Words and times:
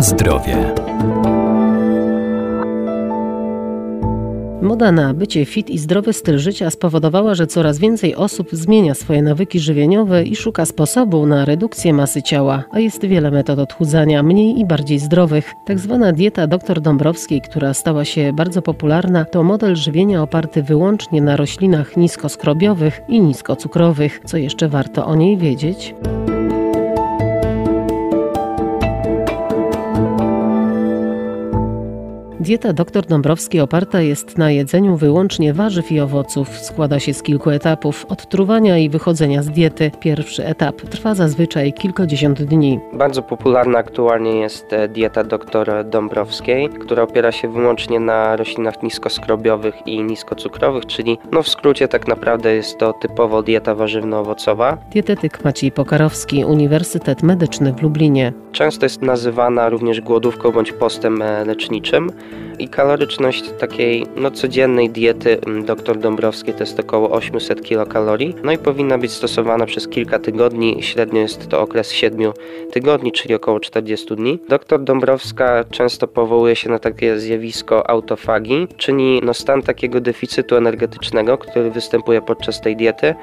Zdrowie. 0.00 0.74
Moda 4.62 4.92
na 4.92 5.14
bycie 5.14 5.44
fit 5.44 5.70
i 5.70 5.78
zdrowy 5.78 6.12
styl 6.12 6.38
życia 6.38 6.70
spowodowała, 6.70 7.34
że 7.34 7.46
coraz 7.46 7.78
więcej 7.78 8.14
osób 8.16 8.48
zmienia 8.52 8.94
swoje 8.94 9.22
nawyki 9.22 9.60
żywieniowe 9.60 10.24
i 10.24 10.36
szuka 10.36 10.66
sposobu 10.66 11.26
na 11.26 11.44
redukcję 11.44 11.92
masy 11.92 12.22
ciała, 12.22 12.64
a 12.70 12.78
jest 12.78 13.04
wiele 13.04 13.30
metod 13.30 13.58
odchudzania, 13.58 14.22
mniej 14.22 14.60
i 14.60 14.66
bardziej 14.66 14.98
zdrowych. 14.98 15.52
Tak 15.66 15.78
zwana 15.78 16.12
dieta 16.12 16.46
dr 16.46 16.80
Dąbrowskiej, 16.80 17.40
która 17.40 17.74
stała 17.74 18.04
się 18.04 18.32
bardzo 18.32 18.62
popularna, 18.62 19.24
to 19.24 19.42
model 19.42 19.76
żywienia 19.76 20.22
oparty 20.22 20.62
wyłącznie 20.62 21.22
na 21.22 21.36
roślinach 21.36 21.96
niskoskrobiowych 21.96 23.00
i 23.08 23.20
niskocukrowych. 23.20 24.20
Co 24.24 24.36
jeszcze 24.36 24.68
warto 24.68 25.06
o 25.06 25.14
niej 25.14 25.36
wiedzieć? 25.36 25.94
Dieta 32.40 32.72
dr 32.72 33.06
Dąbrowskiej 33.06 33.60
oparta 33.60 34.00
jest 34.00 34.38
na 34.38 34.50
jedzeniu 34.50 34.96
wyłącznie 34.96 35.54
warzyw 35.54 35.92
i 35.92 36.00
owoców. 36.00 36.58
Składa 36.58 37.00
się 37.00 37.14
z 37.14 37.22
kilku 37.22 37.50
etapów 37.50 38.06
odtruwania 38.08 38.78
i 38.78 38.88
wychodzenia 38.88 39.42
z 39.42 39.48
diety. 39.48 39.90
Pierwszy 40.00 40.46
etap 40.46 40.82
trwa 40.82 41.14
zazwyczaj 41.14 41.72
kilkadziesiąt 41.72 42.42
dni. 42.42 42.80
Bardzo 42.92 43.22
popularna 43.22 43.78
aktualnie 43.78 44.40
jest 44.40 44.72
e, 44.72 44.88
dieta 44.88 45.24
dr 45.24 45.84
Dąbrowskiej, 45.84 46.68
która 46.68 47.02
opiera 47.02 47.32
się 47.32 47.48
wyłącznie 47.48 48.00
na 48.00 48.36
roślinach 48.36 48.82
niskoskrobiowych 48.82 49.74
i 49.86 50.02
niskocukrowych, 50.02 50.86
czyli 50.86 51.18
no 51.32 51.42
w 51.42 51.48
skrócie 51.48 51.88
tak 51.88 52.08
naprawdę 52.08 52.54
jest 52.54 52.78
to 52.78 52.92
typowo 52.92 53.42
dieta 53.42 53.74
warzywno-owocowa. 53.74 54.76
Dietetyk 54.90 55.44
Maciej 55.44 55.72
Pokarowski, 55.72 56.44
Uniwersytet 56.44 57.22
Medyczny 57.22 57.72
w 57.72 57.82
Lublinie. 57.82 58.32
Często 58.52 58.86
jest 58.86 59.02
nazywana 59.02 59.68
również 59.68 60.00
głodówką 60.00 60.52
bądź 60.52 60.72
postem 60.72 61.22
e, 61.22 61.44
leczniczym 61.44 62.10
i 62.58 62.68
kaloryczność 62.68 63.50
takiej 63.58 64.06
no, 64.16 64.30
codziennej 64.30 64.90
diety 64.90 65.38
mm, 65.46 65.64
dr 65.64 65.98
Dąbrowskiej 65.98 66.54
to 66.54 66.60
jest 66.60 66.80
około 66.80 67.10
800 67.10 67.62
kilokalorii. 67.62 68.34
No 68.44 68.52
i 68.52 68.58
powinna 68.58 68.98
być 68.98 69.12
stosowana 69.12 69.66
przez 69.66 69.88
kilka 69.88 70.18
tygodni. 70.18 70.82
Średnio 70.82 71.20
jest 71.20 71.48
to 71.48 71.60
okres 71.60 71.92
7 71.92 72.32
tygodni, 72.72 73.12
czyli 73.12 73.34
około 73.34 73.60
40 73.60 74.16
dni. 74.16 74.38
Dr 74.48 74.84
Dąbrowska 74.84 75.64
często 75.70 76.08
powołuje 76.08 76.56
się 76.56 76.70
na 76.70 76.78
takie 76.78 77.18
zjawisko 77.18 77.90
autofagii, 77.90 78.68
czyli 78.76 79.20
no, 79.24 79.34
stan 79.34 79.62
takiego 79.62 80.00
deficytu 80.00 80.56
energetycznego, 80.56 81.38
który 81.38 81.70
występuje 81.70 82.22
podczas 82.22 82.60
tej 82.60 82.76
diety. 82.76 83.14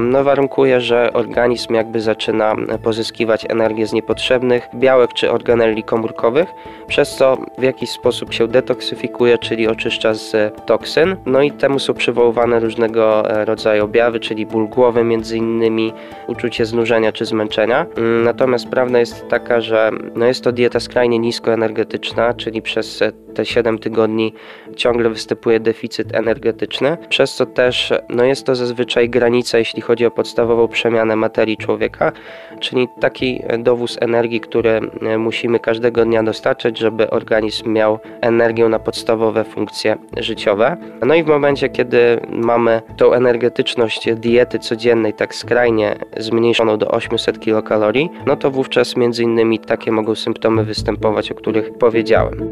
No, 0.00 0.24
warunkuje, 0.24 0.80
że 0.80 1.12
organizm 1.12 1.74
jakby 1.74 2.00
zaczyna 2.00 2.54
pozyskiwać 2.82 3.46
energię 3.48 3.86
z 3.86 3.92
niepotrzebnych 3.92 4.68
białek 4.74 5.12
czy 5.12 5.30
organeli 5.30 5.82
komórkowych, 5.82 6.48
przez 6.88 7.16
co 7.16 7.36
w 7.58 7.62
jakiś 7.62 7.90
sposób 7.90 8.30
się 8.36 8.48
detoksyfikuje, 8.48 9.38
czyli 9.38 9.68
oczyszcza 9.68 10.14
z 10.14 10.54
toksyn. 10.66 11.16
No 11.26 11.42
i 11.42 11.50
temu 11.50 11.78
są 11.78 11.94
przywoływane 11.94 12.60
różnego 12.60 13.30
e, 13.30 13.44
rodzaju 13.44 13.84
objawy, 13.84 14.20
czyli 14.20 14.46
ból 14.46 14.68
głowy 14.68 15.04
między 15.04 15.36
innymi, 15.36 15.92
uczucie 16.26 16.66
znużenia 16.66 17.12
czy 17.12 17.24
zmęczenia. 17.24 17.86
Mm, 17.96 18.22
natomiast 18.22 18.68
prawda 18.68 18.98
jest 18.98 19.28
taka, 19.28 19.60
że 19.60 19.90
no 20.14 20.26
jest 20.26 20.44
to 20.44 20.52
dieta 20.52 20.80
skrajnie 20.80 21.18
niskoenergetyczna, 21.18 22.34
czyli 22.34 22.62
przez 22.62 23.02
te 23.36 23.46
7 23.46 23.78
tygodni 23.78 24.32
ciągle 24.76 25.10
występuje 25.10 25.60
deficyt 25.60 26.14
energetyczny, 26.14 26.96
przez 27.08 27.34
co 27.34 27.46
też 27.46 27.92
no 28.08 28.24
jest 28.24 28.46
to 28.46 28.54
zazwyczaj 28.54 29.10
granica, 29.10 29.58
jeśli 29.58 29.82
chodzi 29.82 30.06
o 30.06 30.10
podstawową 30.10 30.68
przemianę 30.68 31.16
materii 31.16 31.56
człowieka, 31.56 32.12
czyli 32.60 32.88
taki 33.00 33.42
dowóz 33.58 33.98
energii, 34.00 34.40
który 34.40 34.70
e, 35.02 35.18
musimy 35.18 35.60
każdego 35.60 36.04
dnia 36.04 36.22
dostarczać, 36.22 36.78
żeby 36.78 37.10
organizm 37.10 37.72
miał 37.72 37.98
energię 38.26 38.68
na 38.68 38.78
podstawowe 38.78 39.44
funkcje 39.44 39.96
życiowe. 40.16 40.76
No 41.06 41.14
i 41.14 41.24
w 41.24 41.26
momencie, 41.26 41.68
kiedy 41.68 42.20
mamy 42.30 42.82
tą 42.96 43.12
energetyczność 43.12 44.14
diety 44.14 44.58
codziennej 44.58 45.14
tak 45.14 45.34
skrajnie 45.34 45.96
zmniejszoną 46.16 46.78
do 46.78 46.88
800 46.88 47.40
kilokalorii, 47.40 48.10
no 48.26 48.36
to 48.36 48.50
wówczas 48.50 48.96
między 48.96 49.22
innymi 49.22 49.58
takie 49.58 49.92
mogą 49.92 50.14
symptomy 50.14 50.64
występować, 50.64 51.32
o 51.32 51.34
których 51.34 51.78
powiedziałem. 51.78 52.50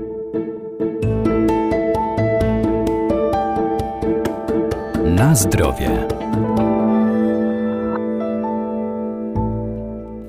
Na 5.04 5.34
zdrowie. 5.34 6.23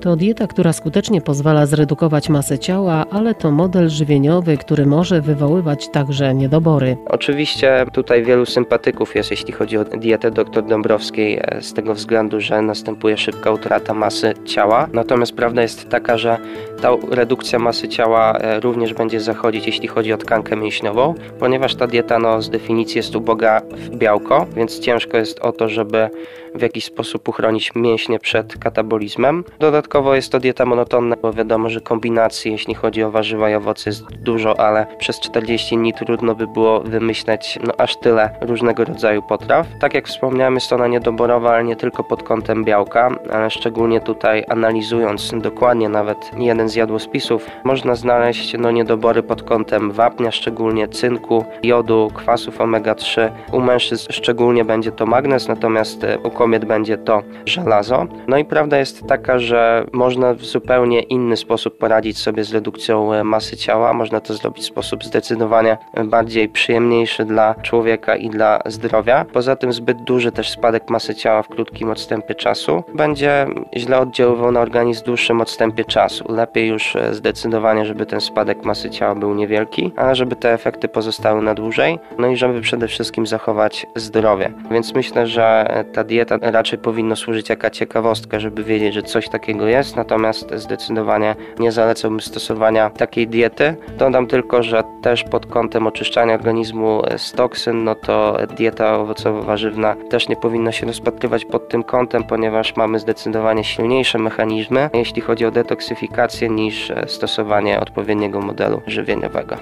To 0.06 0.16
dieta, 0.16 0.46
która 0.46 0.72
skutecznie 0.72 1.20
pozwala 1.20 1.66
zredukować 1.66 2.28
masę 2.28 2.58
ciała, 2.58 3.04
ale 3.10 3.34
to 3.34 3.50
model 3.50 3.88
żywieniowy, 3.88 4.56
który 4.56 4.86
może 4.86 5.20
wywoływać 5.20 5.88
także 5.88 6.34
niedobory. 6.34 6.96
Oczywiście 7.06 7.86
tutaj 7.92 8.24
wielu 8.24 8.46
sympatyków 8.46 9.14
jest, 9.14 9.30
jeśli 9.30 9.52
chodzi 9.52 9.78
o 9.78 9.84
dietę 9.84 10.30
dr 10.30 10.66
Dąbrowskiej, 10.66 11.40
e, 11.42 11.62
z 11.62 11.72
tego 11.72 11.94
względu, 11.94 12.40
że 12.40 12.62
następuje 12.62 13.16
szybka 13.16 13.50
utrata 13.50 13.94
masy 13.94 14.34
ciała. 14.44 14.88
Natomiast 14.92 15.32
prawda 15.32 15.62
jest 15.62 15.88
taka, 15.88 16.18
że 16.18 16.38
ta 16.80 16.90
redukcja 17.10 17.58
masy 17.58 17.88
ciała 17.88 18.32
e, 18.32 18.60
również 18.60 18.94
będzie 18.94 19.20
zachodzić, 19.20 19.66
jeśli 19.66 19.88
chodzi 19.88 20.12
o 20.12 20.16
tkankę 20.16 20.56
mięśniową, 20.56 21.14
ponieważ 21.38 21.74
ta 21.74 21.86
dieta 21.86 22.18
no, 22.18 22.42
z 22.42 22.50
definicji 22.50 22.98
jest 22.98 23.16
uboga 23.16 23.60
w 23.70 23.96
białko, 23.96 24.46
więc 24.56 24.78
ciężko 24.78 25.16
jest 25.16 25.38
o 25.38 25.52
to, 25.52 25.68
żeby 25.68 26.10
w 26.56 26.62
jakiś 26.62 26.84
sposób 26.84 27.28
uchronić 27.28 27.74
mięśnie 27.74 28.18
przed 28.18 28.58
katabolizmem. 28.58 29.44
Dodatkowo 29.58 30.14
jest 30.14 30.32
to 30.32 30.40
dieta 30.40 30.66
monotonna, 30.66 31.16
bo 31.22 31.32
wiadomo, 31.32 31.70
że 31.70 31.80
kombinacji, 31.80 32.52
jeśli 32.52 32.74
chodzi 32.74 33.02
o 33.02 33.10
warzywa 33.10 33.50
i 33.50 33.54
owoce, 33.54 33.90
jest 33.90 34.02
dużo, 34.02 34.60
ale 34.60 34.86
przez 34.98 35.20
40 35.20 35.76
dni 35.76 35.92
trudno 35.94 36.34
by 36.34 36.46
było 36.46 36.80
wymyśleć 36.80 37.58
no, 37.66 37.72
aż 37.78 37.96
tyle 37.96 38.30
różnego 38.40 38.84
rodzaju 38.84 39.22
potraw. 39.22 39.66
Tak 39.80 39.94
jak 39.94 40.08
wspomniałem, 40.08 40.54
jest 40.54 40.72
ona 40.72 40.86
niedoborowa, 40.86 41.50
ale 41.54 41.64
nie 41.64 41.76
tylko 41.76 42.04
pod 42.04 42.22
kątem 42.22 42.64
białka, 42.64 43.18
ale 43.32 43.50
szczególnie 43.50 44.00
tutaj 44.00 44.44
analizując 44.48 45.32
dokładnie 45.36 45.88
nawet 45.88 46.30
jeden 46.38 46.65
z 46.68 46.74
jadłospisów, 46.74 47.46
można 47.64 47.94
znaleźć 47.94 48.54
no, 48.58 48.70
niedobory 48.70 49.22
pod 49.22 49.42
kątem 49.42 49.92
wapnia, 49.92 50.30
szczególnie 50.30 50.88
cynku, 50.88 51.44
jodu, 51.62 52.10
kwasów 52.14 52.58
omega-3. 52.58 53.30
U 53.52 53.60
mężczyzn 53.60 54.12
szczególnie 54.12 54.64
będzie 54.64 54.92
to 54.92 55.06
magnez, 55.06 55.48
natomiast 55.48 56.06
u 56.22 56.30
kobiet 56.30 56.64
będzie 56.64 56.98
to 56.98 57.22
żelazo. 57.46 58.06
No 58.28 58.38
i 58.38 58.44
prawda 58.44 58.78
jest 58.78 59.06
taka, 59.06 59.38
że 59.38 59.86
można 59.92 60.34
w 60.34 60.44
zupełnie 60.44 61.00
inny 61.00 61.36
sposób 61.36 61.78
poradzić 61.78 62.18
sobie 62.18 62.44
z 62.44 62.52
redukcją 62.52 63.12
e, 63.12 63.24
masy 63.24 63.56
ciała. 63.56 63.92
Można 63.92 64.20
to 64.20 64.34
zrobić 64.34 64.62
w 64.64 64.66
sposób 64.66 65.04
zdecydowanie 65.04 65.78
bardziej 66.04 66.48
przyjemniejszy 66.48 67.24
dla 67.24 67.54
człowieka 67.54 68.16
i 68.16 68.30
dla 68.30 68.60
zdrowia. 68.66 69.24
Poza 69.32 69.56
tym 69.56 69.72
zbyt 69.72 70.02
duży 70.02 70.32
też 70.32 70.50
spadek 70.50 70.90
masy 70.90 71.14
ciała 71.14 71.42
w 71.42 71.48
krótkim 71.48 71.90
odstępie 71.90 72.34
czasu 72.34 72.82
będzie 72.94 73.46
źle 73.76 73.98
oddziaływał 73.98 74.52
na 74.52 74.60
organizm 74.60 75.02
w 75.02 75.06
dłuższym 75.06 75.40
odstępie 75.40 75.84
czasu. 75.84 76.32
Lepiej 76.32 76.55
już 76.60 76.96
e, 76.96 77.14
zdecydowanie, 77.14 77.86
żeby 77.86 78.06
ten 78.06 78.20
spadek 78.20 78.64
masy 78.64 78.90
ciała 78.90 79.14
był 79.14 79.34
niewielki, 79.34 79.92
ale 79.96 80.14
żeby 80.14 80.36
te 80.36 80.52
efekty 80.52 80.88
pozostały 80.88 81.42
na 81.42 81.54
dłużej, 81.54 81.98
no 82.18 82.26
i 82.26 82.36
żeby 82.36 82.60
przede 82.60 82.88
wszystkim 82.88 83.26
zachować 83.26 83.86
zdrowie. 83.96 84.52
Więc 84.70 84.94
myślę, 84.94 85.26
że 85.26 85.70
e, 85.70 85.84
ta 85.84 86.04
dieta 86.04 86.38
raczej 86.42 86.78
powinno 86.78 87.16
służyć 87.16 87.48
jaka 87.48 87.70
ciekawostka, 87.70 88.40
żeby 88.40 88.64
wiedzieć, 88.64 88.94
że 88.94 89.02
coś 89.02 89.28
takiego 89.28 89.66
jest, 89.66 89.96
natomiast 89.96 90.54
zdecydowanie 90.54 91.36
nie 91.58 91.72
zalecałbym 91.72 92.20
stosowania 92.20 92.90
takiej 92.90 93.28
diety. 93.28 93.76
Dodam 93.98 94.26
tylko, 94.26 94.62
że 94.62 94.82
też 95.02 95.24
pod 95.24 95.46
kątem 95.46 95.86
oczyszczania 95.86 96.34
organizmu 96.34 97.02
z 97.16 97.32
toksyn, 97.32 97.84
no 97.84 97.94
to 97.94 98.36
dieta 98.56 98.98
owocowo-warzywna 98.98 99.96
też 100.10 100.28
nie 100.28 100.36
powinna 100.36 100.72
się 100.72 100.86
rozpatrywać 100.86 101.44
pod 101.44 101.68
tym 101.68 101.82
kątem, 101.82 102.24
ponieważ 102.24 102.76
mamy 102.76 102.98
zdecydowanie 102.98 103.64
silniejsze 103.64 104.18
mechanizmy, 104.18 104.90
jeśli 104.94 105.22
chodzi 105.22 105.46
o 105.46 105.50
detoksyfikację, 105.50 106.45
niż 106.48 106.92
stosowanie 107.06 107.80
odpowiedniego 107.80 108.40
modelu 108.40 108.82
żywieniowego. 108.86 109.56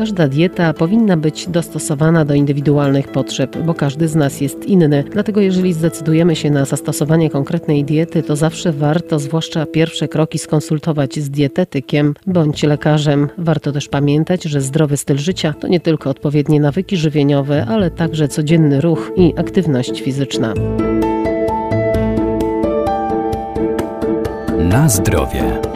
Każda 0.00 0.28
dieta 0.28 0.72
powinna 0.72 1.16
być 1.16 1.48
dostosowana 1.48 2.24
do 2.24 2.34
indywidualnych 2.34 3.08
potrzeb, 3.08 3.56
bo 3.56 3.74
każdy 3.74 4.08
z 4.08 4.14
nas 4.14 4.40
jest 4.40 4.64
inny. 4.64 5.04
Dlatego 5.12 5.40
jeżeli 5.40 5.72
zdecydujemy 5.72 6.36
się 6.36 6.50
na 6.50 6.64
zastosowanie 6.64 7.30
konkretnej 7.30 7.84
diety, 7.84 8.22
to 8.22 8.36
zawsze 8.36 8.72
warto, 8.72 9.18
zwłaszcza 9.18 9.66
pierwsze 9.66 10.08
kroki, 10.08 10.38
skonsultować 10.38 11.18
z 11.18 11.30
dietetykiem 11.30 12.14
bądź 12.26 12.62
lekarzem. 12.62 13.28
Warto 13.38 13.72
też 13.72 13.88
pamiętać, 13.88 14.42
że 14.42 14.60
zdrowy 14.60 14.96
styl 14.96 15.18
życia 15.18 15.54
to 15.60 15.68
nie 15.68 15.80
tylko 15.80 16.10
odpowiednie 16.10 16.60
nawyki 16.60 16.96
żywieniowe, 16.96 17.66
ale 17.68 17.90
także 17.90 18.28
codzienny 18.28 18.80
ruch 18.80 19.12
i 19.16 19.34
aktywność 19.36 20.02
fizyczna. 20.02 20.54
Na 24.58 24.88
zdrowie. 24.88 25.69